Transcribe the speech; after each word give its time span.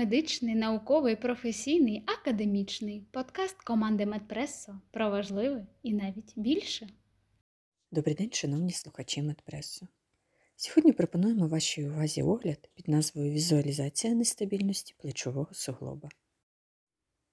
Медичний, 0.00 0.54
науковий, 0.54 1.16
професійний, 1.16 2.04
академічний 2.06 3.00
подкаст 3.10 3.62
команди 3.62 4.06
Медпресо 4.06 4.80
про 4.90 5.10
важливе 5.10 5.66
і 5.82 5.92
навіть 5.92 6.32
більше. 6.36 6.88
Добрий 7.92 8.14
день, 8.14 8.32
шановні 8.32 8.72
слухачі 8.72 9.22
Медпресу. 9.22 9.88
Сьогодні 10.56 10.92
пропонуємо 10.92 11.48
вашій 11.48 11.86
увазі 11.86 12.22
огляд 12.22 12.70
під 12.74 12.88
назвою 12.88 13.32
Візуалізація 13.32 14.14
нестабільності 14.14 14.94
плечового 14.98 15.48
суглоба. 15.52 16.08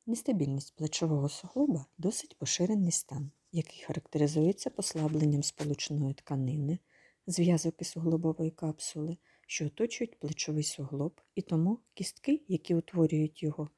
Нестабільність 0.05 0.75
плечового 0.75 1.29
суглоба 1.29 1.86
досить 1.97 2.38
поширений 2.38 2.91
стан, 2.91 3.31
який 3.51 3.84
характеризується 3.84 4.70
послабленням 4.70 5.43
сполучної 5.43 6.14
тканини, 6.14 6.79
зв'язок 7.28 7.75
і 7.79 7.84
суглобової 7.84 8.51
капсули, 8.51 9.18
що 9.47 9.65
оточують 9.65 10.19
плечовий 10.19 10.64
суглоб, 10.64 11.21
і 11.36 11.42
тому 11.42 11.79
кістки, 11.93 12.42
які 12.47 12.75
утворюють 12.75 13.43
його, 13.43 13.70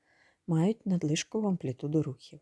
мають 0.47 0.85
надлишкову 0.85 1.47
амплітуду 1.47 2.03
рухів. 2.03 2.39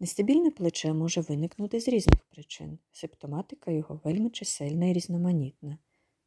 Нестабільне 0.00 0.50
плече 0.50 0.92
може 0.92 1.20
виникнути 1.20 1.80
з 1.80 1.88
різних 1.88 2.24
причин. 2.24 2.78
Симптоматика 2.92 3.70
його 3.70 4.00
вельми 4.04 4.30
чисельна 4.30 4.86
і 4.86 4.92
різноманітна. 4.92 5.78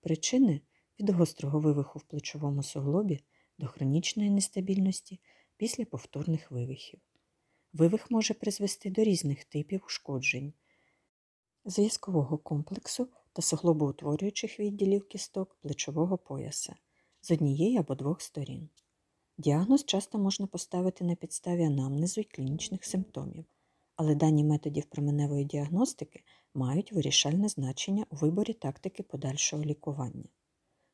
Причини 0.02 0.62
від 1.00 1.09
гострого 1.09 1.59
вивиху 1.59 2.00
в 2.00 2.04
плечовому 2.04 2.64
суглобі 2.64 3.20
до 3.58 3.67
хронічної 3.67 4.30
нестабільності 4.30 5.20
після 5.58 5.86
повторних 5.86 6.52
вивихів. 6.52 7.00
Вивих 7.73 8.12
може 8.12 8.34
призвести 8.34 8.90
до 8.90 9.03
різних 9.03 9.44
типів 9.44 9.84
ушкоджень, 9.86 10.53
зв'язкового 11.66 12.38
комплексу 12.38 13.08
та 13.36 13.41
суглобоутворюючих 13.41 14.59
відділів 14.59 15.08
кісток 15.08 15.58
плечового 15.61 16.17
пояса 16.17 16.75
з 17.22 17.31
однієї 17.31 17.77
або 17.77 17.95
двох 17.95 18.22
сторін. 18.22 18.69
Діагноз 19.38 19.86
часто 19.86 20.17
можна 20.17 20.47
поставити 20.47 21.03
на 21.03 21.16
підставі 21.16 21.64
анамнезу 21.64 22.22
і 22.22 22.23
клінічних 22.23 22.86
симптомів, 22.86 23.45
але 23.95 24.16
дані 24.16 24.44
методів 24.44 24.86
променевої 24.86 25.45
діагностики 25.45 26.23
мають 26.53 26.92
вирішальне 26.92 27.50
значення 27.50 28.05
у 28.09 28.16
виборі 28.16 28.53
тактики 28.53 29.03
подальшого 29.03 29.64
лікування. 29.64 30.30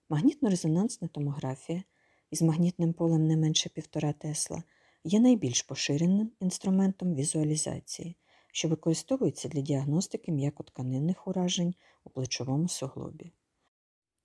Магнітно-резонансна 0.09 1.08
томографія 1.08 1.83
із 2.31 2.42
магнітним 2.42 2.94
полем 2.94 3.28
не 3.28 3.38
менше 3.38 3.70
1,5 3.76 4.14
Тесла 4.14 4.64
є 5.03 5.20
найбільш 5.20 5.61
поширеним 5.61 6.31
інструментом 6.39 7.16
візуалізації, 7.16 8.16
що 8.52 8.68
використовується 8.68 9.48
для 9.48 9.62
діагностики 9.62 10.32
м'якотканинних 10.32 11.28
уражень 11.28 11.76
у 12.04 12.10
плечовому 12.10 12.68
суглобі. 12.68 13.32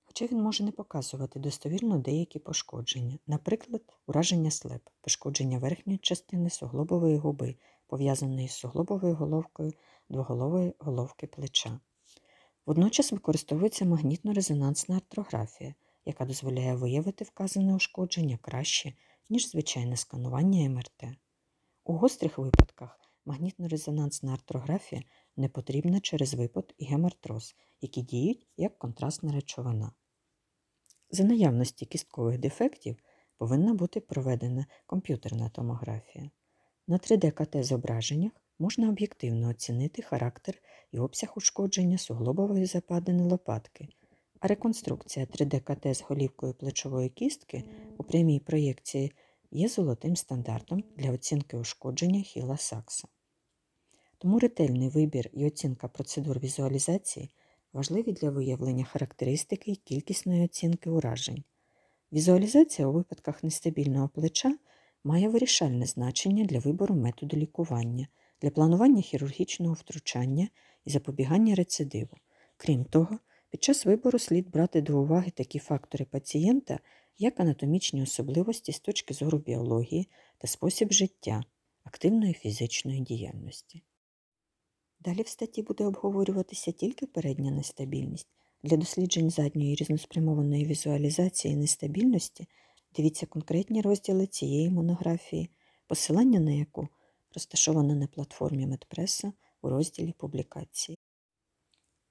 Хоча 0.04 0.26
він 0.26 0.42
може 0.42 0.64
не 0.64 0.72
показувати 0.72 1.40
достовірно 1.40 1.98
деякі 1.98 2.38
пошкодження, 2.38 3.18
наприклад, 3.26 3.82
ураження 4.06 4.50
слеп, 4.50 4.88
пошкодження 5.00 5.58
верхньої 5.58 5.98
частини 5.98 6.50
суглобової 6.50 7.16
губи, 7.16 7.54
пов'язаної 7.86 8.48
з 8.48 8.52
суглобовою 8.52 9.14
головкою 9.14 9.72
двоголової 10.08 10.74
головки 10.78 11.26
плеча. 11.26 11.80
Водночас 12.66 13.12
використовується 13.12 13.84
магнітно-резонансна 13.84 14.96
артрографія, 14.96 15.74
яка 16.04 16.24
дозволяє 16.24 16.74
виявити 16.74 17.24
вказане 17.24 17.74
ушкодження 17.74 18.38
краще, 18.42 18.92
ніж 19.30 19.50
звичайне 19.50 19.96
сканування 19.96 20.70
МРТ. 20.70 21.04
У 21.84 21.92
гострих 21.92 22.38
випадках 22.38 23.05
магнітно-резонансна 23.26 24.32
артрографія 24.32 25.02
не 25.36 25.48
потрібна 25.48 26.00
через 26.00 26.34
випад 26.34 26.74
і 26.78 26.84
гемартроз, 26.84 27.54
які 27.80 28.02
діють 28.02 28.46
як 28.56 28.78
контрастна 28.78 29.32
речовина. 29.32 29.92
За 31.10 31.24
наявності 31.24 31.86
кісткових 31.86 32.38
дефектів 32.38 32.96
повинна 33.38 33.74
бути 33.74 34.00
проведена 34.00 34.66
комп'ютерна 34.86 35.48
томографія. 35.48 36.30
На 36.88 36.96
3D-КТ 36.96 37.62
зображеннях 37.62 38.32
можна 38.58 38.88
об'єктивно 38.88 39.48
оцінити 39.48 40.02
характер 40.02 40.54
і 40.92 40.98
обсяг 40.98 41.32
ушкодження 41.36 41.98
суглобової 41.98 42.66
западини 42.66 43.22
лопатки, 43.22 43.88
а 44.40 44.46
реконструкція 44.46 45.26
3D-КТ 45.26 45.94
з 45.94 46.02
голівкою 46.02 46.54
плечової 46.54 47.08
кістки 47.08 47.64
у 47.98 48.02
прямій 48.02 48.40
проєкції 48.40 49.12
є 49.50 49.68
золотим 49.68 50.16
стандартом 50.16 50.84
для 50.96 51.10
оцінки 51.10 51.56
ушкодження 51.56 52.22
хіла 52.22 52.56
сакса. 52.56 53.08
Тому 54.18 54.38
ретельний 54.38 54.88
вибір 54.88 55.30
і 55.32 55.46
оцінка 55.46 55.88
процедур 55.88 56.38
візуалізації 56.38 57.30
важливі 57.72 58.12
для 58.12 58.30
виявлення 58.30 58.84
характеристики 58.84 59.70
і 59.70 59.76
кількісної 59.76 60.44
оцінки 60.44 60.90
уражень. 60.90 61.44
Візуалізація 62.12 62.88
у 62.88 62.92
випадках 62.92 63.44
нестабільного 63.44 64.08
плеча 64.08 64.58
має 65.04 65.28
вирішальне 65.28 65.86
значення 65.86 66.44
для 66.44 66.58
вибору 66.58 66.94
методу 66.94 67.36
лікування, 67.36 68.08
для 68.42 68.50
планування 68.50 69.02
хірургічного 69.02 69.74
втручання 69.74 70.48
і 70.84 70.90
запобігання 70.90 71.54
рецидиву. 71.54 72.16
Крім 72.56 72.84
того, 72.84 73.18
під 73.50 73.62
час 73.62 73.86
вибору 73.86 74.18
слід 74.18 74.50
брати 74.50 74.80
до 74.80 75.00
уваги 75.00 75.30
такі 75.30 75.58
фактори 75.58 76.04
пацієнта, 76.04 76.78
як 77.18 77.40
анатомічні 77.40 78.02
особливості 78.02 78.72
з 78.72 78.80
точки 78.80 79.14
зору 79.14 79.38
біології 79.38 80.08
та 80.38 80.48
спосіб 80.48 80.92
життя, 80.92 81.44
активної 81.84 82.34
фізичної 82.34 83.00
діяльності. 83.00 83.82
Далі 85.00 85.22
в 85.22 85.28
статті 85.28 85.62
буде 85.62 85.84
обговорюватися 85.84 86.72
тільки 86.72 87.06
передня 87.06 87.50
нестабільність. 87.50 88.28
Для 88.62 88.76
досліджень 88.76 89.30
задньої 89.30 89.74
різноспрямованої 89.74 90.64
візуалізації 90.64 91.56
нестабільності 91.56 92.46
дивіться 92.96 93.26
конкретні 93.26 93.80
розділи 93.82 94.26
цієї 94.26 94.70
монографії, 94.70 95.50
посилання 95.86 96.40
на 96.40 96.50
яку 96.50 96.88
розташоване 97.34 97.94
на 97.94 98.06
платформі 98.06 98.66
Медпреса 98.66 99.32
у 99.62 99.68
розділі 99.68 100.12
публікації. 100.12 100.98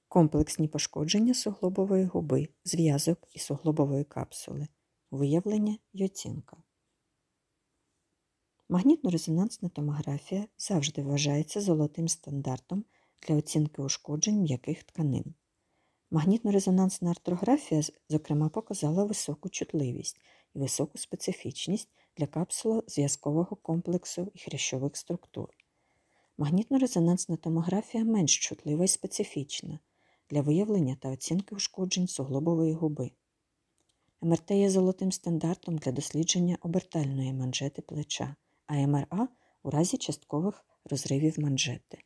Комплексні 0.07 0.67
пошкодження 0.67 1.33
суглобової 1.33 2.05
губи, 2.05 2.47
зв'язок 2.65 3.27
і 3.31 3.39
суглобової 3.39 4.03
капсули, 4.03 4.67
виявлення 5.11 5.77
й 5.93 6.03
оцінка. 6.03 6.57
Магнітно-резонансна 8.69 9.69
томографія 9.69 10.47
завжди 10.57 11.03
вважається 11.03 11.61
золотим 11.61 12.07
стандартом 12.07 12.83
для 13.27 13.35
оцінки 13.35 13.81
ушкоджень 13.81 14.41
м'яких 14.41 14.83
тканин. 14.83 15.33
Магнітно-резонансна 16.11 17.09
артрографія, 17.09 17.81
зокрема, 18.09 18.49
показала 18.49 19.03
високу 19.03 19.49
чутливість 19.49 20.21
і 20.55 20.59
високу 20.59 20.97
специфічність 20.97 21.89
для 22.17 22.25
капсуло-зв'язкового 22.25 23.55
комплексу 23.55 24.31
і 24.33 24.39
хрящових 24.39 24.97
структур. 24.97 25.49
Магнітно-резонансна 26.37 27.37
томографія 27.37 28.05
менш 28.05 28.37
чутлива 28.37 28.83
і 28.83 28.87
специфічна 28.87 29.79
для 30.29 30.41
виявлення 30.41 30.97
та 31.01 31.09
оцінки 31.09 31.55
ушкоджень 31.55 32.07
суглобової 32.07 32.73
губи. 32.73 33.11
МРТ 34.21 34.51
є 34.51 34.69
золотим 34.69 35.11
стандартом 35.11 35.77
для 35.77 35.91
дослідження 35.91 36.57
обертальної 36.61 37.33
манжети 37.33 37.81
плеча, 37.81 38.35
а 38.67 38.73
МРА 38.73 39.27
у 39.63 39.69
разі 39.69 39.97
часткових 39.97 40.65
розривів 40.85 41.39
манжети. 41.39 41.97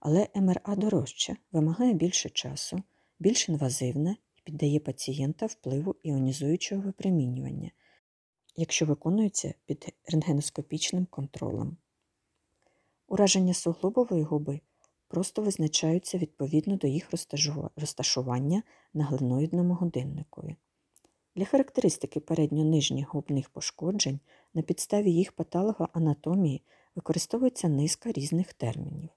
Але 0.00 0.28
МРА 0.34 0.76
дорожче, 0.76 1.36
вимагає 1.52 1.94
більше 1.94 2.28
часу, 2.28 2.82
більш 3.18 3.48
інвазивне 3.48 4.16
і 4.36 4.40
піддає 4.44 4.80
пацієнта 4.80 5.46
впливу 5.46 5.96
іонізуючого 6.02 6.82
випромінювання, 6.82 7.70
якщо 8.56 8.86
виконується 8.86 9.54
під 9.66 9.94
рентгеноскопічним 10.04 11.06
контролем. 11.06 11.76
Ураження 13.06 13.54
суглобової 13.54 14.22
губи 14.22 14.60
просто 15.08 15.42
визначаються 15.42 16.18
відповідно 16.18 16.76
до 16.76 16.86
їх 16.86 17.10
розташування 17.76 18.62
на 18.94 19.04
глиноїдному 19.04 19.74
годинникові. 19.74 20.56
Для 21.38 21.44
характеристики 21.44 22.20
передньо-нижніх 22.20 23.14
губних 23.14 23.50
пошкоджень 23.50 24.20
на 24.54 24.62
підставі 24.62 25.12
їх 25.12 25.32
патологоанатомії 25.32 26.62
використовується 26.94 27.68
низка 27.68 28.12
різних 28.12 28.52
термінів. 28.52 29.08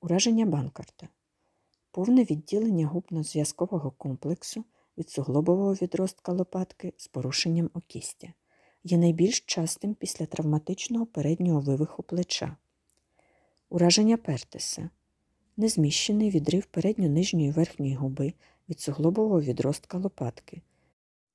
Ураження 0.00 0.46
банкарта 0.46 1.08
повне 1.90 2.24
відділення 2.24 2.86
губно-зв'язкового 2.86 3.92
комплексу 3.98 4.64
від 4.98 5.10
суглобового 5.10 5.74
відростка 5.74 6.32
лопатки 6.32 6.92
з 6.96 7.08
порушенням 7.08 7.70
окістя 7.74 8.32
є 8.84 8.98
найбільш 8.98 9.40
частим 9.40 9.94
після 9.94 10.26
травматичного 10.26 11.06
переднього 11.06 11.60
вивиху 11.60 12.02
плеча. 12.02 12.56
Ураження 13.68 14.16
пертеса 14.16 14.90
незміщений 15.56 16.30
відрив 16.30 16.66
передньо-нижньої 16.66 17.50
верхньої 17.50 17.94
губи 17.94 18.32
від 18.68 18.80
суглобового 18.80 19.40
відростка 19.40 19.98
лопатки, 19.98 20.62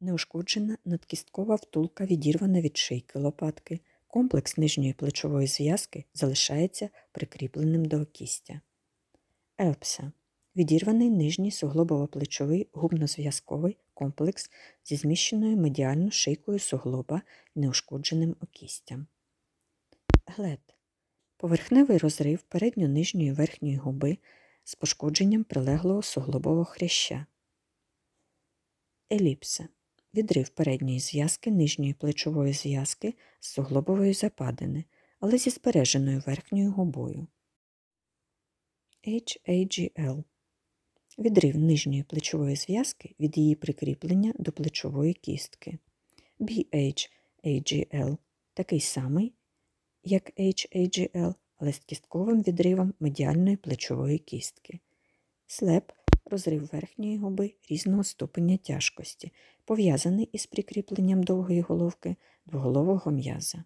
неушкоджена 0.01 0.77
надкісткова 0.85 1.55
втулка 1.55 2.05
відірвана 2.05 2.61
від 2.61 2.77
шийки 2.77 3.19
лопатки, 3.19 3.79
комплекс 4.07 4.57
нижньої 4.57 4.93
плечової 4.93 5.47
зв'язки 5.47 6.05
залишається 6.13 6.89
прикріпленим 7.11 7.85
до 7.85 8.01
окістя. 8.01 8.61
Елпса 9.61 10.11
відірваний 10.55 11.09
нижній 11.09 11.51
суглобово-плечовий 11.51 12.67
губнозв'язковий 12.73 13.77
комплекс 13.93 14.51
зі 14.85 14.95
зміщеною 14.95 15.57
медіально 15.57 16.11
шийкою 16.11 16.59
суглоба 16.59 17.21
неушкодженим 17.55 18.35
окістям. 18.41 19.07
Глед 20.25 20.59
поверхневий 21.37 21.97
розрив 21.97 22.41
передньо-нижньої 22.41 23.31
верхньої 23.31 23.75
губи 23.75 24.17
з 24.63 24.75
пошкодженням 24.75 25.43
прилеглого 25.43 26.01
суглобового 26.01 26.65
хряща. 26.65 27.25
Еліпса 29.11 29.67
відрив 30.13 30.49
передньої 30.49 30.99
зв'язки 30.99 31.51
нижньої 31.51 31.93
плечової 31.93 32.53
зв'язки 32.53 33.13
з 33.39 33.47
суглобової 33.47 34.13
западини, 34.13 34.83
але 35.19 35.37
зі 35.37 35.49
збереженою 35.49 36.23
верхньою 36.27 36.71
губою. 36.71 37.27
HAGL 39.07 40.23
відрив 41.19 41.57
нижньої 41.57 42.03
плечової 42.03 42.55
зв'язки 42.55 43.15
від 43.19 43.37
її 43.37 43.55
прикріплення 43.55 44.33
до 44.39 44.51
плечової 44.51 45.13
кістки. 45.13 45.77
BHAGL 46.39 48.17
такий 48.53 48.79
самий, 48.79 49.33
як 50.03 50.39
HAGL, 50.39 51.35
але 51.57 51.73
з 51.73 51.79
кістковим 51.79 52.41
відривом 52.41 52.93
медіальної 52.99 53.57
плечової 53.57 54.17
кістки. 54.17 54.79
Слеп 55.47 55.91
розрив 56.31 56.69
верхньої 56.73 57.17
губи 57.17 57.53
різного 57.69 58.03
ступеня 58.03 58.57
тяжкості, 58.57 59.31
пов'язаний 59.65 60.29
із 60.31 60.45
прикріпленням 60.45 61.23
довгої 61.23 61.61
головки 61.61 62.15
двоголового 62.45 63.11
м'яза. 63.11 63.63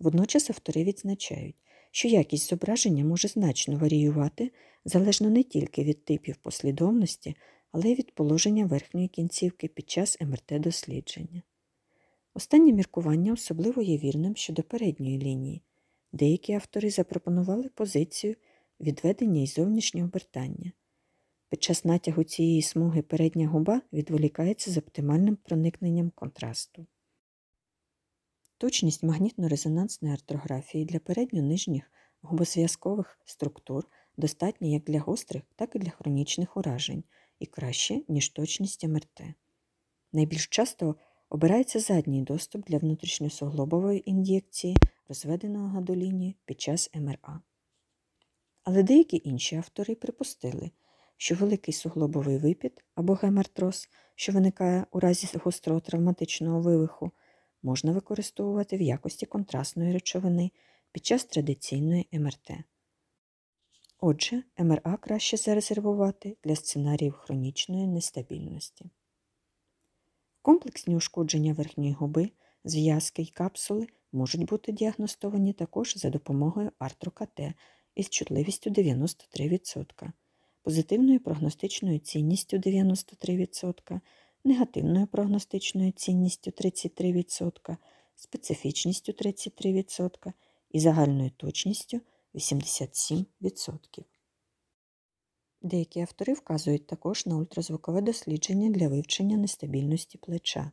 Водночас 0.00 0.50
автори 0.50 0.84
відзначають, 0.84 1.56
що 1.90 2.08
якість 2.08 2.50
зображення 2.50 3.04
може 3.04 3.28
значно 3.28 3.78
варіювати 3.78 4.52
залежно 4.84 5.30
не 5.30 5.42
тільки 5.42 5.84
від 5.84 6.04
типів 6.04 6.36
послідовності, 6.36 7.36
але 7.72 7.90
й 7.90 7.94
від 7.94 8.14
положення 8.14 8.66
верхньої 8.66 9.08
кінцівки 9.08 9.68
під 9.68 9.90
час 9.90 10.18
МРТ-дослідження. 10.20 11.42
Останнє 12.34 12.72
міркування 12.72 13.32
особливо 13.32 13.82
є 13.82 13.98
вірним 13.98 14.36
щодо 14.36 14.62
передньої 14.62 15.18
лінії. 15.18 15.62
Деякі 16.12 16.52
автори 16.52 16.90
запропонували 16.90 17.68
позицію 17.68 18.36
відведення 18.80 19.42
і 19.42 19.46
зовнішнього 19.46 20.08
обертання. 20.08 20.72
Під 21.48 21.62
час 21.62 21.84
натягу 21.84 22.24
цієї 22.24 22.62
смуги 22.62 23.02
передня 23.02 23.48
губа 23.48 23.82
відволікається 23.92 24.70
з 24.70 24.78
оптимальним 24.78 25.36
проникненням 25.36 26.10
контрасту. 26.10 26.86
Точність 28.58 29.04
магнітно-резонансної 29.04 30.12
артрографії 30.12 30.84
для 30.84 30.98
передньо-нижніх 30.98 31.90
губозв'язкових 32.22 33.18
структур 33.24 33.88
достатня 34.16 34.68
як 34.68 34.84
для 34.84 35.00
гострих, 35.00 35.42
так 35.56 35.76
і 35.76 35.78
для 35.78 35.90
хронічних 35.90 36.56
уражень 36.56 37.04
і 37.38 37.46
краще, 37.46 38.02
ніж 38.08 38.28
точність 38.28 38.84
МРТ. 38.84 39.22
Найбільш 40.12 40.46
часто 40.46 40.96
обирається 41.28 41.80
задній 41.80 42.22
доступ 42.22 42.66
для 42.66 42.78
внутрішньосуглобової 42.78 44.10
ін'єкції 44.10 44.76
розведеного 45.08 45.68
гадолінії 45.68 46.36
під 46.44 46.60
час 46.60 46.90
МРА. 46.94 47.40
Але 48.64 48.82
деякі 48.82 49.20
інші 49.24 49.56
автори 49.56 49.94
припустили, 49.94 50.70
що 51.18 51.34
великий 51.34 51.74
суглобовий 51.74 52.38
випід 52.38 52.84
або 52.94 53.14
гемартроз, 53.14 53.88
що 54.14 54.32
виникає 54.32 54.86
у 54.90 55.00
разі 55.00 55.38
гострого 55.38 55.80
травматичного 55.80 56.60
вивиху, 56.60 57.10
можна 57.62 57.92
використовувати 57.92 58.76
в 58.76 58.80
якості 58.80 59.26
контрастної 59.26 59.92
речовини 59.92 60.50
під 60.92 61.06
час 61.06 61.24
традиційної 61.24 62.08
МРТ. 62.12 62.50
Отже, 64.00 64.42
МРА 64.58 64.96
краще 64.96 65.36
зарезервувати 65.36 66.36
для 66.44 66.56
сценаріїв 66.56 67.12
хронічної 67.12 67.86
нестабільності. 67.86 68.90
Комплексні 70.42 70.96
ушкодження 70.96 71.52
верхньої 71.52 71.92
губи, 71.92 72.30
зв'язки 72.64 73.22
й 73.22 73.26
капсули 73.26 73.86
можуть 74.12 74.44
бути 74.44 74.72
діагностовані 74.72 75.52
також 75.52 75.96
за 75.96 76.10
допомогою 76.10 76.72
артрокт 76.78 77.40
із 77.94 78.08
чутливістю 78.08 78.70
93%, 78.70 80.12
позитивною 80.68 81.20
прогностичною 81.20 81.98
цінністю 81.98 82.56
93%, 82.56 84.00
негативною 84.44 85.06
прогностичною 85.06 85.92
цінністю 85.92 86.50
33%, 86.50 87.76
специфічністю 88.14 89.12
33% 89.12 90.32
і 90.70 90.80
загальною 90.80 91.30
точністю 91.36 92.00
87%. 92.34 93.24
Деякі 95.62 96.00
автори 96.00 96.32
вказують 96.32 96.86
також 96.86 97.26
на 97.26 97.36
ультразвукове 97.36 98.00
дослідження 98.00 98.70
для 98.70 98.88
вивчення 98.88 99.36
нестабільності 99.36 100.18
плеча. 100.18 100.72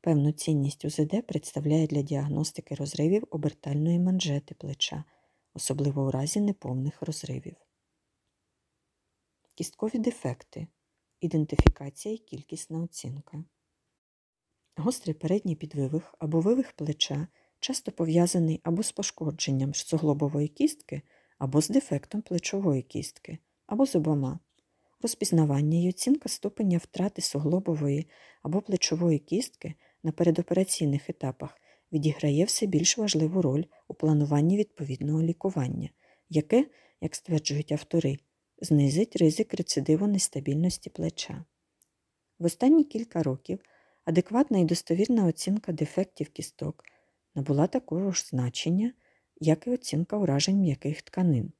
Певну 0.00 0.32
цінність 0.32 0.84
УЗД 0.84 1.26
представляє 1.26 1.86
для 1.86 2.02
діагностики 2.02 2.74
розривів 2.74 3.26
обертальної 3.30 3.98
манжети 3.98 4.54
плеча, 4.54 5.04
особливо 5.54 6.06
у 6.06 6.10
разі 6.10 6.40
неповних 6.40 7.02
розривів. 7.02 7.56
Кісткові 9.54 9.98
дефекти. 9.98 10.66
Ідентифікація 11.20 12.14
і 12.14 12.18
кількісна 12.18 12.82
оцінка. 12.82 13.44
Гострий 14.76 15.14
передній 15.14 15.56
підвивих 15.56 16.14
або 16.18 16.40
вивих 16.40 16.72
плеча 16.72 17.28
часто 17.60 17.92
пов'язаний 17.92 18.60
або 18.64 18.82
з 18.82 18.92
пошкодженням 18.92 19.74
суглобової 19.74 20.48
кістки, 20.48 21.02
або 21.38 21.62
з 21.62 21.68
дефектом 21.68 22.22
плечової 22.22 22.82
кістки, 22.82 23.38
або 23.66 23.86
з 23.86 23.96
обома. 23.96 24.38
Розпізнавання 25.02 25.78
і 25.78 25.88
оцінка 25.88 26.28
ступеня 26.28 26.78
втрати 26.78 27.22
суглобової 27.22 28.06
або 28.42 28.60
плечової 28.60 29.18
кістки 29.18 29.74
на 30.02 30.12
передопераційних 30.12 31.10
етапах 31.10 31.58
відіграє 31.92 32.44
все 32.44 32.66
більш 32.66 32.98
важливу 32.98 33.42
роль 33.42 33.64
у 33.88 33.94
плануванні 33.94 34.56
відповідного 34.56 35.22
лікування, 35.22 35.90
яке, 36.28 36.66
як 37.00 37.14
стверджують 37.14 37.72
автори, 37.72 38.18
знизить 38.64 39.16
ризик 39.16 39.54
рецидиву 39.54 40.06
нестабільності 40.06 40.90
плеча. 40.90 41.44
В 42.38 42.44
останні 42.44 42.84
кілька 42.84 43.22
років 43.22 43.60
адекватна 44.04 44.58
і 44.58 44.64
достовірна 44.64 45.26
оцінка 45.26 45.72
дефектів 45.72 46.28
кісток 46.28 46.84
набула 47.34 47.66
такого 47.66 48.12
ж 48.12 48.26
значення, 48.26 48.92
як 49.40 49.66
і 49.66 49.70
оцінка 49.70 50.16
уражень 50.16 50.60
м'яких 50.60 51.02
тканин. 51.02 51.52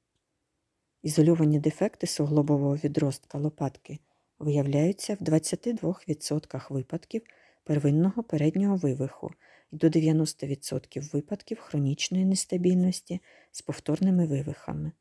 Ізольовані 1.03 1.59
дефекти 1.59 2.07
суглобового 2.07 2.77
відростка 2.77 3.39
лопатки 3.39 3.99
виявляються 4.39 5.15
в 5.15 5.19
22% 5.25 6.73
випадків 6.73 7.23
первинного 7.65 8.23
переднього 8.23 8.77
вивиху 8.77 9.31
і 9.73 9.77
до 9.77 9.87
90% 9.87 11.13
випадків 11.13 11.61
хронічної 11.61 12.25
нестабільності 12.25 13.21
з 13.51 13.63
повторними 13.63 14.27
вивихами. 14.27 14.93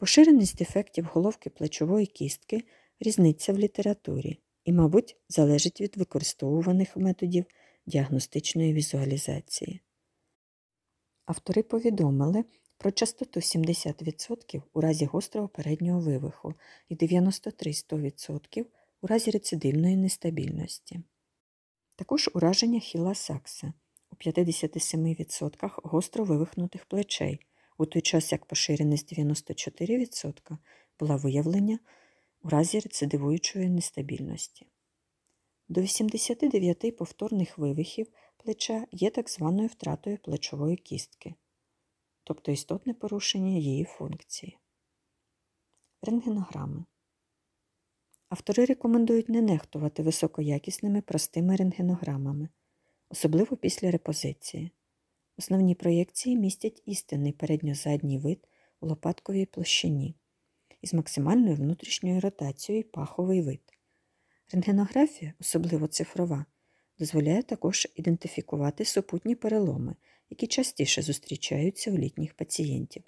Поширеність 0.00 0.56
дефектів 0.56 1.04
головки 1.12 1.50
плечової 1.50 2.06
кістки 2.06 2.64
різниця 3.00 3.52
в 3.52 3.58
літературі 3.58 4.38
і, 4.64 4.72
мабуть, 4.72 5.16
залежить 5.28 5.80
від 5.80 5.96
використовуваних 5.96 6.96
методів 6.96 7.44
діагностичної 7.86 8.72
візуалізації. 8.72 9.80
Автори 11.26 11.62
повідомили 11.62 12.44
про 12.78 12.90
частоту 12.90 13.40
70% 13.40 14.62
у 14.72 14.80
разі 14.80 15.04
гострого 15.04 15.48
переднього 15.48 16.00
вивиху 16.00 16.54
і 16.88 16.96
93-100% 16.96 18.64
у 19.02 19.06
разі 19.06 19.30
рецидивної 19.30 19.96
нестабільності. 19.96 21.00
Також 21.96 22.30
ураження 22.34 22.80
хіла 22.80 23.14
сакса 23.14 23.72
у 24.10 24.14
57% 24.14 25.70
гостро 25.82 26.24
вивихнутих 26.24 26.84
плечей, 26.84 27.40
у 27.80 27.86
той 27.86 28.02
час 28.02 28.32
як 28.32 28.46
поширеність 28.46 29.18
94% 29.18 30.56
була 30.98 31.16
виявлення 31.16 31.78
у 32.42 32.48
разі 32.48 32.80
рецидивуючої 32.80 33.70
нестабільності. 33.70 34.66
До 35.68 35.80
89 35.80 36.96
повторних 36.96 37.58
вивихів 37.58 38.06
плеча 38.36 38.86
є 38.92 39.10
так 39.10 39.30
званою 39.30 39.68
втратою 39.68 40.18
плечової 40.18 40.76
кістки, 40.76 41.34
тобто 42.24 42.52
істотне 42.52 42.94
порушення 42.94 43.58
її 43.58 43.84
функції. 43.84 44.58
Рентгенограми. 46.02 46.84
Автори 48.28 48.64
рекомендують 48.64 49.28
не 49.28 49.42
нехтувати 49.42 50.02
високоякісними 50.02 51.02
простими 51.02 51.56
рентгенограмами, 51.56 52.48
особливо 53.08 53.56
після 53.56 53.90
репозиції. 53.90 54.70
Основні 55.40 55.74
проєкції 55.74 56.36
містять 56.36 56.82
істинний 56.86 57.32
передньо-задній 57.32 58.18
вид 58.18 58.48
у 58.80 58.86
лопатковій 58.86 59.46
площині 59.46 60.14
із 60.82 60.94
максимальною 60.94 61.56
внутрішньою 61.56 62.20
ротацією 62.20 62.84
паховий 62.84 63.42
вид. 63.42 63.60
Рентгенографія, 64.52 65.34
особливо 65.40 65.86
цифрова, 65.86 66.46
дозволяє 66.98 67.42
також 67.42 67.88
ідентифікувати 67.94 68.84
супутні 68.84 69.34
переломи, 69.34 69.96
які 70.30 70.46
частіше 70.46 71.02
зустрічаються 71.02 71.90
у 71.90 71.98
літніх 71.98 72.34
пацієнтів, 72.34 73.02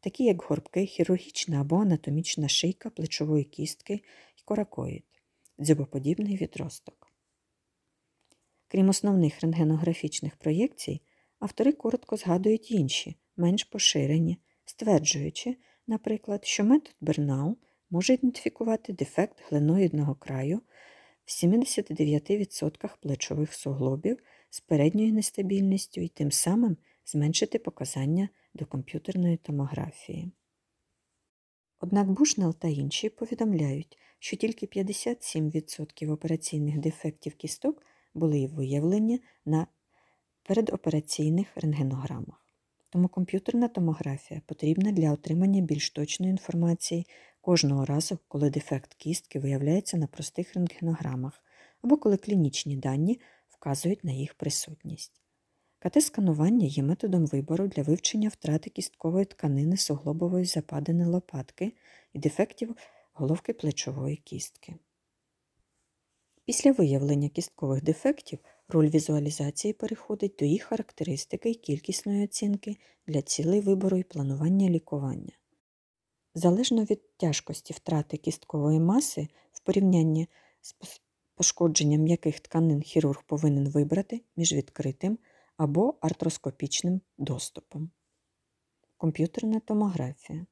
такі 0.00 0.24
як 0.24 0.42
горбки, 0.42 0.86
хірургічна 0.86 1.60
або 1.60 1.76
анатомічна 1.76 2.48
шийка 2.48 2.90
плечової 2.90 3.44
кістки 3.44 3.94
і 4.36 4.42
коракоїд, 4.44 5.04
дзьобоподібний 5.60 6.36
відросток. 6.36 7.12
Крім 8.68 8.88
основних 8.88 9.40
рентгенографічних 9.40 10.36
проєкцій, 10.36 11.00
автори 11.40 11.72
коротко 11.72 12.16
згадують 12.16 12.70
інші, 12.70 13.16
менш 13.36 13.64
поширені, 13.64 14.38
стверджуючи, 14.64 15.56
наприклад, 15.86 16.44
що 16.44 16.64
метод 16.64 16.94
Бернау 17.00 17.56
може 17.90 18.14
ідентифікувати 18.14 18.92
дефект 18.92 19.42
гленоїдного 19.48 20.14
краю 20.14 20.60
в 21.24 21.30
79% 21.30 22.96
плечових 23.00 23.54
суглобів 23.54 24.18
з 24.50 24.60
передньою 24.60 25.12
нестабільністю 25.12 26.00
і 26.00 26.08
тим 26.08 26.30
самим 26.30 26.76
зменшити 27.06 27.58
показання 27.58 28.28
до 28.54 28.66
комп'ютерної 28.66 29.36
томографії. 29.36 30.32
Однак 31.80 32.10
Бушнел 32.10 32.54
та 32.54 32.68
інші 32.68 33.08
повідомляють, 33.08 33.98
що 34.18 34.36
тільки 34.36 34.66
57% 34.66 36.12
операційних 36.12 36.78
дефектів 36.78 37.34
кісток 37.34 37.82
були 38.14 38.46
виявлені 38.46 39.20
на 39.44 39.66
передопераційних 40.50 41.48
рентгенограмах. 41.56 42.46
Тому 42.88 43.08
комп'ютерна 43.08 43.68
томографія 43.68 44.40
потрібна 44.46 44.92
для 44.92 45.12
отримання 45.12 45.60
більш 45.60 45.90
точної 45.90 46.30
інформації 46.30 47.06
кожного 47.40 47.84
разу, 47.84 48.18
коли 48.28 48.50
дефект 48.50 48.94
кістки 48.94 49.38
виявляється 49.38 49.96
на 49.96 50.06
простих 50.06 50.54
рентгенограмах 50.54 51.44
або 51.82 51.96
коли 51.96 52.16
клінічні 52.16 52.76
дані 52.76 53.20
вказують 53.48 54.04
на 54.04 54.12
їх 54.12 54.34
присутність. 54.34 55.20
КТ-сканування 55.78 56.66
є 56.66 56.82
методом 56.82 57.26
вибору 57.26 57.66
для 57.66 57.82
вивчення 57.82 58.28
втрати 58.28 58.70
кісткової 58.70 59.24
тканини 59.24 59.76
суглобової 59.76 60.44
западини 60.44 61.06
лопатки 61.06 61.72
і 62.12 62.18
дефектів 62.18 62.76
головки 63.12 63.52
плечової 63.52 64.16
кістки. 64.16 64.74
Після 66.44 66.72
виявлення 66.72 67.28
кісткових 67.28 67.82
дефектів 67.82 68.38
роль 68.70 68.88
візуалізації 68.88 69.72
переходить 69.72 70.36
до 70.38 70.44
їх 70.44 70.62
характеристики 70.62 71.50
і 71.50 71.54
кількісної 71.54 72.24
оцінки 72.24 72.76
для 73.06 73.22
цілей 73.22 73.60
вибору 73.60 73.96
і 73.96 74.02
планування 74.02 74.68
лікування. 74.68 75.32
Залежно 76.34 76.84
від 76.84 77.16
тяжкості 77.16 77.72
втрати 77.72 78.16
кісткової 78.16 78.80
маси 78.80 79.28
в 79.52 79.60
порівнянні 79.60 80.28
з 80.60 80.74
пошкодженням 81.34 82.06
яких 82.06 82.40
тканин 82.40 82.82
хірург 82.82 83.22
повинен 83.26 83.68
вибрати 83.68 84.22
між 84.36 84.52
відкритим 84.52 85.18
або 85.56 85.94
артроскопічним 86.00 87.00
доступом. 87.18 87.90
Комп'ютерна 88.96 89.60
томографія. 89.60 90.46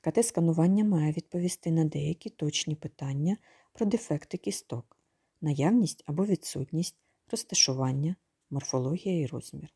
КТ-сканування 0.00 0.84
має 0.84 1.12
відповісти 1.12 1.70
на 1.70 1.84
деякі 1.84 2.30
точні 2.30 2.74
питання 2.74 3.36
про 3.72 3.86
дефекти 3.86 4.38
кісток, 4.38 4.96
наявність 5.44 6.02
або 6.06 6.26
відсутність, 6.26 6.96
розташування, 7.30 8.16
морфологія 8.50 9.20
і 9.20 9.26
розмір. 9.26 9.68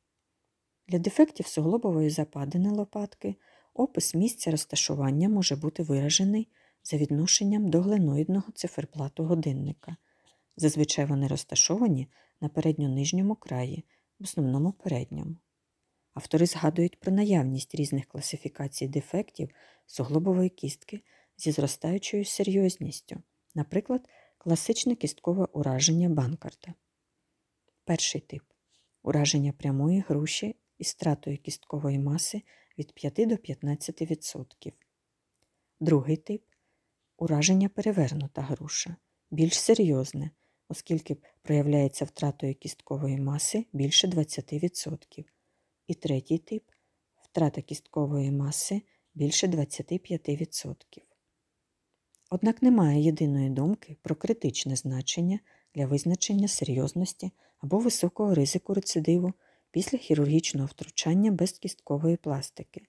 Для 0.89 0.99
дефектів 0.99 1.47
суглобової 1.47 2.11
западини 2.11 2.71
лопатки 2.71 3.37
опис 3.75 4.15
місця 4.15 4.51
розташування 4.51 5.29
може 5.29 5.57
бути 5.57 5.83
виражений 5.83 6.49
за 6.85 6.97
відношенням 6.97 7.71
до 7.71 7.81
гленоїдного 7.81 8.53
циферблату 8.53 9.25
годинника. 9.25 9.97
Зазвичай 10.57 11.05
вони 11.05 11.29
розташовані 11.29 12.09
на 12.41 12.49
передньо-нижньому 12.49 13.35
краї, 13.35 13.85
в 14.19 14.25
основному 14.25 14.73
передньому. 14.73 15.37
Автори 16.15 16.47
згадують 16.47 17.01
про 17.01 17.13
наявність 17.13 17.75
різних 17.75 18.07
класифікацій 18.07 18.89
дефектів 18.89 19.49
суглобової 19.87 20.49
кістки 20.49 21.01
зі 21.37 21.53
зростаючою 21.53 22.25
серйозністю, 22.25 23.17
наприклад, 23.55 24.09
класичне 24.39 24.95
кісткове 24.95 25.45
ураження 25.53 26.09
банкарта. 26.09 26.75
Перший 27.85 28.21
тип 28.21 28.43
ураження 29.03 29.53
прямої 29.53 30.05
груші 30.09 30.57
із 30.79 30.89
стратою 30.89 31.39
кісткової 31.39 31.99
маси 31.99 32.43
від 32.79 32.93
5 32.93 33.15
до 33.15 33.35
15%. 33.35 34.73
Другий 35.81 36.17
тип 36.17 36.43
ураження 37.17 37.69
перевернута 37.69 38.43
груша, 38.43 38.97
більш 39.31 39.61
серйозне, 39.61 40.31
оскільки 40.69 41.17
проявляється 41.43 42.05
втратою 42.05 42.55
кісткової 42.55 43.19
маси 43.19 43.67
більше 43.73 44.07
20%. 44.07 45.25
І 45.87 45.95
третій 45.95 46.39
тип 46.39 46.65
втрата 47.23 47.63
кісткової 47.63 48.31
маси 48.31 48.83
більше 49.15 49.47
25%. 49.47 51.08
Однак 52.31 52.63
немає 52.63 53.03
єдиної 53.03 53.51
думки 53.51 53.97
про 54.03 54.15
критичне 54.15 54.77
значення 54.77 55.41
для 55.75 55.87
визначення 55.87 56.49
серйозності 56.49 57.31
або 57.59 57.79
високого 57.79 58.35
ризику 58.35 58.75
рецидиву 58.75 59.33
після 59.71 59.99
хірургічного 59.99 60.67
втручання 60.67 61.31
без 61.31 61.53
кісткової 61.53 62.17
пластики, 62.17 62.83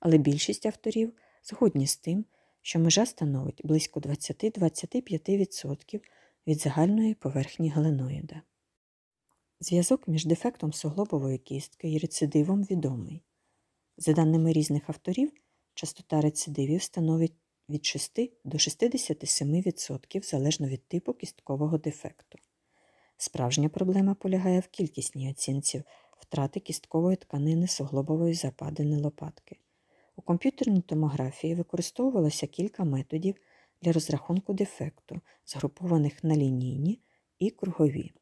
але 0.00 0.18
більшість 0.18 0.66
авторів 0.66 1.12
згодні 1.42 1.86
з 1.86 1.96
тим, 1.96 2.24
що 2.62 2.78
межа 2.78 3.06
становить 3.06 3.60
близько 3.64 4.00
20-25% 4.00 6.00
від 6.46 6.60
загальної 6.60 7.14
поверхні 7.14 7.70
гленоїда. 7.70 8.42
Зв'язок 9.60 10.08
між 10.08 10.24
дефектом 10.24 10.72
суглобової 10.72 11.38
кістки 11.38 11.92
і 11.92 11.98
рецидивом 11.98 12.62
відомий. 12.62 13.22
За 13.96 14.12
даними 14.12 14.52
різних 14.52 14.82
авторів, 14.86 15.32
частота 15.74 16.20
рецидивів 16.20 16.82
становить 16.82 17.34
від 17.68 17.86
6 17.86 18.20
до 18.44 18.58
67% 18.58 20.22
залежно 20.30 20.68
від 20.68 20.88
типу 20.88 21.14
кісткового 21.14 21.78
дефекту. 21.78 22.38
Справжня 23.16 23.68
проблема 23.68 24.14
полягає 24.14 24.60
в 24.60 24.66
кількісній 24.66 25.30
оцінці 25.30 25.82
втрати 26.18 26.60
кісткової 26.60 27.16
тканини 27.16 27.68
суглобової 27.68 28.34
западини 28.34 28.96
лопатки. 28.96 29.56
У 30.16 30.22
комп'ютерній 30.22 30.80
томографії 30.80 31.54
використовувалося 31.54 32.46
кілька 32.46 32.84
методів 32.84 33.34
для 33.82 33.92
розрахунку 33.92 34.52
дефекту, 34.52 35.20
згрупованих 35.46 36.24
на 36.24 36.36
лінійні 36.36 37.00
і 37.38 37.50
кругові. 37.50 38.12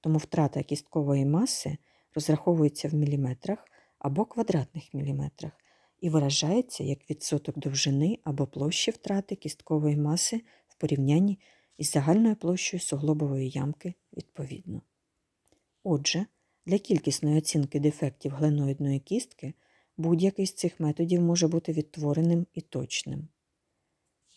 Тому 0.00 0.18
втрата 0.18 0.62
кісткової 0.62 1.26
маси 1.26 1.78
розраховується 2.14 2.88
в 2.88 2.94
міліметрах 2.94 3.68
або 3.98 4.24
квадратних 4.24 4.94
міліметрах 4.94 5.52
і 6.00 6.10
виражається 6.10 6.84
як 6.84 7.10
відсоток 7.10 7.58
довжини 7.58 8.18
або 8.24 8.46
площі 8.46 8.90
втрати 8.90 9.36
кісткової 9.36 9.96
маси 9.96 10.42
в 10.68 10.74
порівнянні 10.74 11.38
із 11.78 11.90
загальною 11.90 12.36
площею 12.36 12.80
суглобової 12.80 13.50
ямки 13.50 13.94
відповідно. 14.16 14.82
Отже, 15.82 16.26
для 16.66 16.78
кількісної 16.78 17.38
оцінки 17.38 17.80
дефектів 17.80 18.32
гленоїдної 18.32 19.00
кістки 19.00 19.54
будь-який 19.98 20.46
з 20.46 20.52
цих 20.52 20.80
методів 20.80 21.20
може 21.20 21.48
бути 21.48 21.72
відтвореним 21.72 22.46
і 22.54 22.60
точним. 22.60 23.28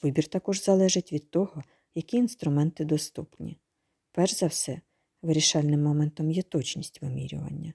Вибір 0.01 0.27
також 0.27 0.63
залежить 0.63 1.13
від 1.13 1.31
того, 1.31 1.63
які 1.95 2.17
інструменти 2.17 2.85
доступні. 2.85 3.57
Перш 4.11 4.35
за 4.35 4.47
все, 4.47 4.81
вирішальним 5.21 5.83
моментом 5.83 6.31
є 6.31 6.41
точність 6.41 7.01
вимірювання. 7.01 7.73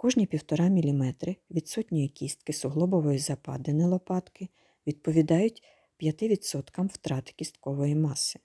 Кожні 0.00 0.26
1,5 0.26 0.70
мм 0.70 1.14
відсутньої 1.50 2.08
кістки 2.08 2.52
суглобової 2.52 3.18
западини 3.18 3.86
лопатки 3.86 4.48
відповідають 4.86 5.62
5% 6.02 6.86
втрати 6.86 7.32
кісткової 7.36 7.94
маси. 7.94 8.40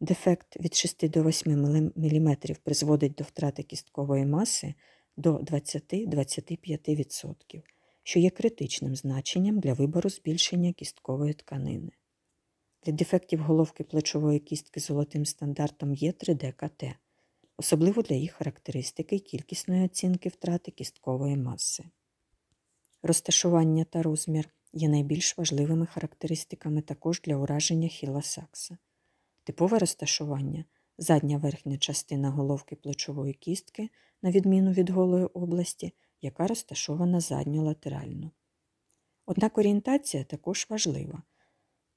Дефект 0.00 0.60
від 0.60 0.74
6 0.74 1.10
до 1.10 1.22
8 1.22 1.92
мм 1.96 2.36
призводить 2.64 3.14
до 3.14 3.24
втрати 3.24 3.62
кісткової 3.62 4.26
маси 4.26 4.74
до 5.16 5.36
20-25%, 5.36 7.62
що 8.02 8.20
є 8.20 8.30
критичним 8.30 8.96
значенням 8.96 9.60
для 9.60 9.72
вибору 9.72 10.10
збільшення 10.10 10.72
кісткової 10.72 11.34
тканини. 11.34 11.90
Для 12.84 12.92
дефектів 12.92 13.40
головки 13.40 13.84
плечової 13.84 14.38
кістки 14.38 14.80
золотим 14.80 15.26
стандартом 15.26 15.94
є 15.94 16.10
3D-КТ, 16.10 16.94
особливо 17.58 18.02
для 18.02 18.14
їх 18.16 18.32
характеристики 18.32 19.16
і 19.16 19.20
кількісної 19.20 19.84
оцінки 19.84 20.28
втрати 20.28 20.70
кісткової 20.70 21.36
маси. 21.36 21.84
Розташування 23.02 23.84
та 23.84 24.02
розмір 24.02 24.48
є 24.72 24.88
найбільш 24.88 25.38
важливими 25.38 25.86
характеристиками 25.86 26.82
також 26.82 27.20
для 27.20 27.36
ураження 27.36 27.88
хіла 27.88 28.22
сакса. 28.22 28.78
Типове 29.44 29.78
розташування 29.78 30.64
задня 30.98 31.38
верхня 31.38 31.78
частина 31.78 32.30
головки 32.30 32.76
плечової 32.76 33.34
кістки, 33.34 33.90
на 34.22 34.30
відміну 34.30 34.72
від 34.72 34.90
голої 34.90 35.24
області, 35.24 35.92
яка 36.20 36.46
розташована 36.46 37.20
задньолатерально. 37.20 38.30
Однак 39.26 39.58
орієнтація 39.58 40.24
також 40.24 40.66
важлива, 40.70 41.22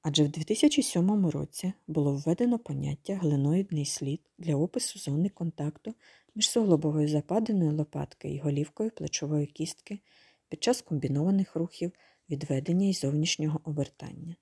адже 0.02 0.24
в 0.24 0.28
2007 0.28 1.26
році 1.26 1.72
було 1.86 2.14
введено 2.16 2.58
поняття 2.58 3.14
глиноїдний 3.14 3.84
слід 3.84 4.20
для 4.38 4.56
опису 4.56 4.98
зони 4.98 5.28
контакту 5.28 5.94
між 6.34 6.50
суглобовою 6.50 7.08
западиною 7.08 7.72
лопатки 7.72 8.28
і 8.28 8.38
голівкою 8.38 8.90
плечової 8.90 9.46
кістки 9.46 10.00
під 10.48 10.62
час 10.62 10.82
комбінованих 10.82 11.56
рухів 11.56 11.92
відведення 12.30 12.88
і 12.88 12.92
зовнішнього 12.92 13.60
обертання. 13.64 14.36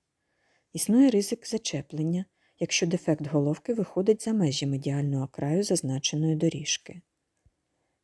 Існує 0.73 1.09
ризик 1.09 1.47
зачеплення 1.47 2.25
якщо 2.61 2.87
дефект 2.87 3.27
головки 3.27 3.73
виходить 3.73 4.23
за 4.23 4.33
межі 4.33 4.67
медіального 4.67 5.27
краю 5.27 5.63
зазначеної 5.63 6.35
доріжки. 6.35 7.01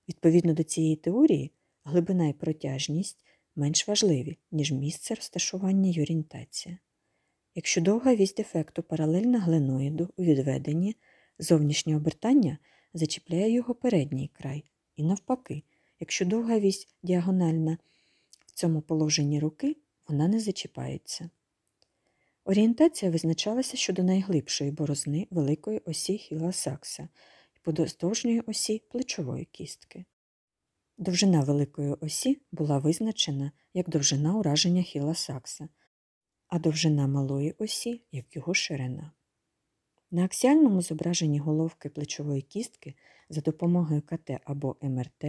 Відповідно 0.09 0.53
до 0.53 0.63
цієї 0.63 0.95
теорії, 0.95 1.51
глибина 1.83 2.27
і 2.27 2.33
протяжність 2.33 3.25
менш 3.55 3.87
важливі, 3.87 4.37
ніж 4.51 4.71
місце 4.71 5.15
розташування 5.15 5.89
й 5.89 6.01
орієнтація. 6.01 6.77
Якщо 7.57 7.81
довга 7.81 8.15
вісь 8.15 8.33
дефекту 8.33 8.83
паралельна 8.83 9.39
гленоїду 9.39 10.09
у 10.17 10.23
відведенні, 10.23 10.95
зовнішнє 11.39 11.95
обертання 11.95 12.57
зачіпляє 12.93 13.51
його 13.51 13.75
передній 13.75 14.29
край, 14.33 14.63
і 14.95 15.03
навпаки, 15.03 15.63
якщо 15.99 16.25
довга 16.25 16.59
вісь 16.59 16.87
діагональна 17.03 17.77
в 18.45 18.51
цьому 18.51 18.81
положенні 18.81 19.39
руки, 19.39 19.75
вона 20.07 20.27
не 20.27 20.39
зачіпається. 20.39 21.29
Орієнтація 22.45 23.11
визначалася 23.11 23.77
щодо 23.77 24.03
найглибшої 24.03 24.71
борозни 24.71 25.27
великої 25.29 25.79
осі 25.79 26.17
хіла 26.17 26.51
сакса 26.51 27.09
і 27.55 27.59
подовжньої 27.61 28.39
осі 28.39 28.81
плечової 28.89 29.45
кістки. 29.45 30.05
Довжина 30.97 31.41
великої 31.41 31.93
осі 31.93 32.41
була 32.51 32.77
визначена 32.77 33.51
як 33.73 33.89
довжина 33.89 34.35
ураження 34.35 34.81
хіла 34.81 35.13
сакса, 35.13 35.69
а 36.47 36.59
довжина 36.59 37.07
малої 37.07 37.55
осі 37.57 38.01
як 38.11 38.35
його 38.35 38.53
ширина. 38.53 39.11
На 40.11 40.25
аксіальному 40.25 40.81
зображенні 40.81 41.39
головки 41.39 41.89
плечової 41.89 42.41
кістки 42.41 42.95
за 43.29 43.41
допомогою 43.41 44.01
КТ 44.01 44.31
або 44.45 44.75
МРТ 44.81 45.25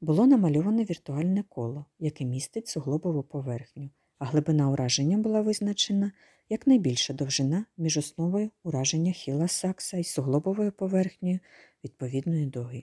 було 0.00 0.26
намальоване 0.26 0.84
віртуальне 0.84 1.44
коло, 1.48 1.84
яке 1.98 2.24
містить 2.24 2.68
суглобову 2.68 3.22
поверхню, 3.22 3.90
а 4.18 4.24
глибина 4.24 4.70
ураження 4.70 5.18
була 5.18 5.40
визначена 5.40 6.12
як 6.48 6.66
найбільша 6.66 7.12
довжина 7.12 7.64
між 7.76 7.96
основою 7.96 8.50
ураження 8.62 9.12
хіла 9.12 9.48
сакса 9.48 9.96
і 9.96 10.04
суглобовою 10.04 10.72
поверхнею 10.72 11.38
відповідної 11.84 12.46
доги. 12.46 12.82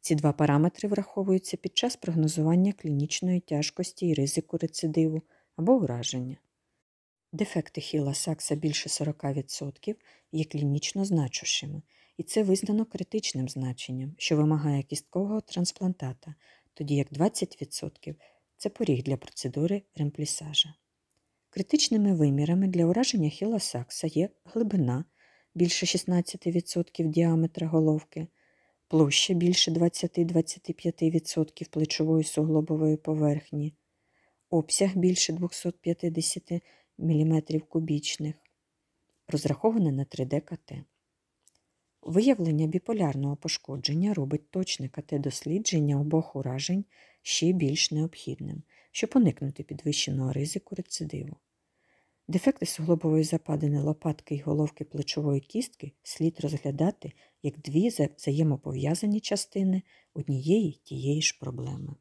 Ці 0.00 0.14
два 0.14 0.32
параметри 0.32 0.88
враховуються 0.88 1.56
під 1.56 1.76
час 1.76 1.96
прогнозування 1.96 2.72
клінічної 2.72 3.40
тяжкості 3.40 4.06
і 4.06 4.14
ризику 4.14 4.56
рецидиву 4.56 5.22
або 5.60 5.72
ураження. 5.72 6.36
Дефекти 7.32 7.80
хіла 7.80 8.14
сакса 8.14 8.54
більше 8.54 8.88
40% 8.88 9.94
є 10.32 10.44
клінічно 10.44 11.04
значущими, 11.04 11.82
і 12.16 12.22
це 12.22 12.42
визнано 12.42 12.84
критичним 12.84 13.48
значенням, 13.48 14.14
що 14.18 14.36
вимагає 14.36 14.82
кісткового 14.82 15.40
трансплантата, 15.40 16.34
тоді 16.74 16.94
як 16.94 17.12
20% 17.12 18.14
це 18.56 18.68
поріг 18.68 19.02
для 19.02 19.16
процедури 19.16 19.82
ремплісажа. 19.94 20.74
Критичними 21.50 22.14
вимірами 22.14 22.68
для 22.68 22.86
ураження 22.86 23.28
хіла 23.28 23.60
сакса 23.60 24.06
є 24.06 24.28
глибина 24.44 25.04
більше 25.54 25.86
16% 25.86 27.08
діаметра 27.08 27.66
головки, 27.66 28.26
площа 28.88 29.34
більше 29.34 29.70
20-25% 29.70 31.70
плечової 31.70 32.24
суглобової 32.24 32.96
поверхні, 32.96 33.74
обсяг 34.50 34.96
більше 34.96 35.32
250 35.32 36.62
мм 36.98 37.42
кубічних, 37.68 38.34
розраховане 39.28 39.92
на 39.92 40.04
3D 40.04 40.40
КТ. 40.40 40.72
Виявлення 42.02 42.66
біполярного 42.66 43.36
пошкодження 43.36 44.14
робить 44.14 44.50
точне 44.50 44.88
КТ-дослідження 44.88 46.00
обох 46.00 46.36
уражень 46.36 46.84
ще 47.22 47.52
більш 47.52 47.90
необхідним, 47.90 48.62
щоб 48.90 49.10
уникнути 49.14 49.62
підвищеного 49.62 50.32
ризику 50.32 50.74
рецидиву. 50.74 51.36
Дефекти 52.28 52.66
суглобової 52.66 53.24
западини 53.24 53.80
лопатки 53.80 54.34
й 54.34 54.40
головки 54.40 54.84
плечової 54.84 55.40
кістки 55.40 55.92
слід 56.02 56.40
розглядати 56.40 57.12
як 57.42 57.58
дві 57.58 57.88
взаємопов'язані 57.88 59.20
частини 59.20 59.82
однієї 60.14 60.72
тієї 60.72 61.22
ж 61.22 61.38
проблеми. 61.40 61.94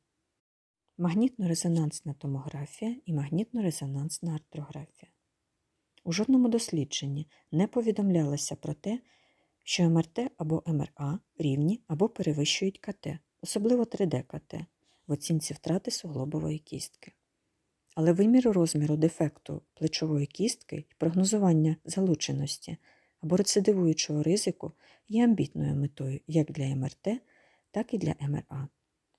Магнітно-резонансна 0.99 2.13
томографія 2.13 2.95
і 3.05 3.13
магнітно-резонансна 3.13 4.33
артрографія. 4.33 5.11
У 6.03 6.11
жодному 6.11 6.49
дослідженні 6.49 7.27
не 7.51 7.67
повідомлялося 7.67 8.55
про 8.55 8.73
те, 8.73 8.99
що 9.63 9.89
МРТ 9.89 10.19
або 10.37 10.63
МРА 10.67 11.19
рівні 11.37 11.81
або 11.87 12.09
перевищують 12.09 12.79
КТ, 12.79 13.07
особливо 13.41 13.83
3D-КТ, 13.83 14.65
в 15.07 15.11
оцінці 15.11 15.53
втрати 15.53 15.91
суглобової 15.91 16.59
кістки. 16.59 17.11
Але 17.95 18.13
вимір 18.13 18.51
розміру 18.51 18.97
дефекту 18.97 19.61
плечової 19.73 20.25
кістки 20.25 20.75
і 20.75 20.95
прогнозування 20.97 21.75
залученості 21.85 22.77
або 23.21 23.37
рецидивуючого 23.37 24.23
ризику 24.23 24.71
є 25.07 25.23
амбітною 25.23 25.75
метою 25.75 26.19
як 26.27 26.51
для 26.51 26.75
МРТ, 26.75 27.07
так 27.71 27.93
і 27.93 27.97
для 27.97 28.15
МРА. 28.19 28.67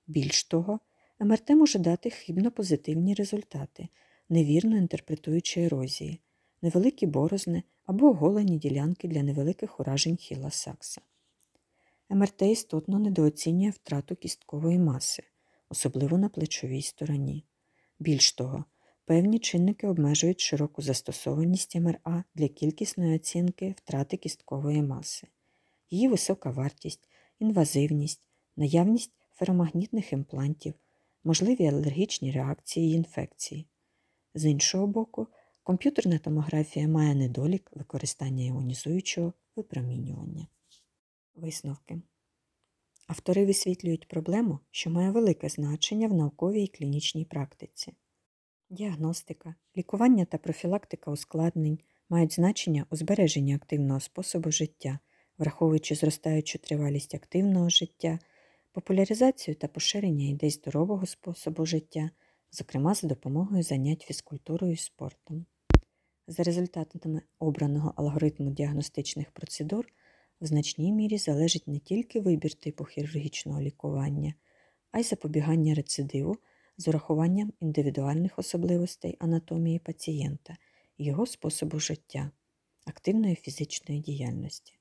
Більш 0.07 0.43
того, 0.43 0.79
МРТ 1.21 1.49
може 1.49 1.79
дати 1.79 2.09
хибно 2.09 2.51
позитивні 2.51 3.13
результати, 3.13 3.87
невірно 4.29 4.77
інтерпретуючи 4.77 5.61
ерозії, 5.61 6.19
невеликі 6.61 7.05
борозни 7.05 7.63
або 7.85 8.07
оголені 8.09 8.57
ділянки 8.57 9.07
для 9.07 9.23
невеликих 9.23 9.79
уражень 9.79 10.15
хіла 10.15 10.51
сакса. 10.51 11.01
МРТ 12.09 12.41
істотно 12.41 12.99
недооцінює 12.99 13.69
втрату 13.69 14.15
кісткової 14.15 14.79
маси, 14.79 15.23
особливо 15.69 16.17
на 16.17 16.29
плечовій 16.29 16.81
стороні. 16.81 17.45
Більш 17.99 18.33
того, 18.33 18.65
певні 19.05 19.39
чинники 19.39 19.87
обмежують 19.87 20.41
широку 20.41 20.81
застосованість 20.81 21.75
МРА 21.75 22.23
для 22.35 22.47
кількісної 22.47 23.15
оцінки 23.15 23.75
втрати 23.77 24.17
кісткової 24.17 24.81
маси, 24.81 25.27
її 25.89 26.07
висока 26.07 26.51
вартість, 26.51 27.09
інвазивність, 27.39 28.27
наявність 28.55 29.11
феромагнітних 29.31 30.13
імплантів, 30.13 30.73
можливі 31.23 31.67
алергічні 31.67 32.31
реакції 32.31 32.91
і 32.91 32.95
інфекції. 32.95 33.67
З 34.33 34.45
іншого 34.45 34.87
боку, 34.87 35.27
комп'ютерна 35.63 36.17
томографія 36.17 36.87
має 36.87 37.15
недолік 37.15 37.71
використання 37.75 38.45
іонізуючого 38.45 39.33
випромінювання. 39.55 40.47
Висновки. 41.35 42.01
Автори 43.07 43.45
висвітлюють 43.45 44.07
проблему, 44.07 44.59
що 44.71 44.89
має 44.89 45.11
велике 45.11 45.49
значення 45.49 46.07
в 46.07 46.13
науковій 46.13 46.63
і 46.63 46.67
клінічній 46.67 47.25
практиці. 47.25 47.93
Діагностика, 48.69 49.55
лікування 49.77 50.25
та 50.25 50.37
профілактика 50.37 51.11
ускладнень 51.11 51.79
мають 52.09 52.33
значення 52.33 52.85
у 52.89 52.95
збереженні 52.95 53.55
активного 53.55 53.99
способу 53.99 54.51
життя, 54.51 54.99
враховуючи 55.37 55.95
зростаючу 55.95 56.59
тривалість 56.59 57.15
активного 57.15 57.69
життя, 57.69 58.19
популяризацію 58.71 59.55
та 59.55 59.67
поширення 59.67 60.25
ідей 60.25 60.49
здорового 60.49 61.05
способу 61.05 61.65
життя, 61.65 62.09
зокрема 62.51 62.93
за 62.93 63.07
допомогою 63.07 63.63
занять 63.63 64.01
фізкультурою 64.01 64.73
і 64.73 64.77
спортом. 64.77 65.45
За 66.27 66.43
результатами 66.43 67.21
обраного 67.39 67.93
алгоритму 67.95 68.49
діагностичних 68.49 69.31
процедур 69.31 69.87
в 70.41 70.45
значній 70.45 70.91
мірі 70.93 71.17
залежить 71.17 71.67
не 71.67 71.79
тільки 71.79 72.19
вибір 72.19 72.53
типу 72.53 72.85
хірургічного 72.85 73.61
лікування, 73.61 74.33
а 74.91 74.99
й 74.99 75.03
запобігання 75.03 75.73
рецидиву 75.73 76.37
з 76.77 76.87
урахуванням 76.87 77.53
індивідуальних 77.59 78.39
особливостей 78.39 79.17
анатомії 79.19 79.79
пацієнта 79.79 80.57
і 80.97 81.05
його 81.05 81.25
способу 81.25 81.79
життя, 81.79 82.31
активної 82.85 83.35
фізичної 83.35 84.01
діяльності. 84.01 84.73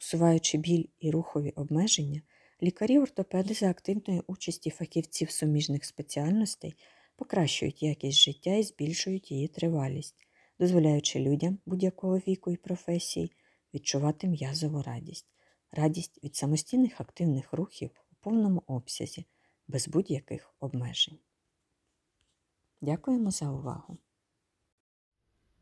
Усуваючи 0.00 0.58
біль 0.58 0.84
і 1.00 1.10
рухові 1.10 1.50
обмеження, 1.50 2.22
лікарі-ортопеди 2.62 3.54
за 3.54 3.70
активної 3.70 4.22
участі 4.26 4.70
фахівців 4.70 5.30
суміжних 5.30 5.84
спеціальностей 5.84 6.74
покращують 7.16 7.82
якість 7.82 8.18
життя 8.18 8.54
і 8.54 8.62
збільшують 8.62 9.30
її 9.30 9.48
тривалість, 9.48 10.26
дозволяючи 10.58 11.20
людям 11.20 11.58
будь-якого 11.66 12.18
віку 12.18 12.50
і 12.50 12.56
професії 12.56 13.32
відчувати 13.74 14.28
м'язову 14.28 14.82
радість, 14.82 15.26
радість 15.72 16.24
від 16.24 16.36
самостійних 16.36 17.00
активних 17.00 17.52
рухів 17.52 17.90
у 18.12 18.14
повному 18.14 18.62
обсязі, 18.66 19.26
без 19.68 19.88
будь-яких 19.88 20.54
обмежень. 20.60 21.18
Дякуємо 22.80 23.30
за 23.30 23.50
увагу! 23.50 23.98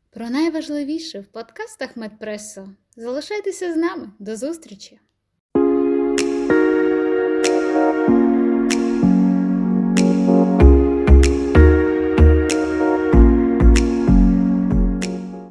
Про 0.09 0.29
найважливіше 0.29 1.19
в 1.19 1.27
подкастах 1.27 1.97
Медпресо. 1.97 2.69
Залишайтеся 2.95 3.73
з 3.73 3.75
нами. 3.75 4.11
До 4.19 4.35
зустрічі! 4.35 4.99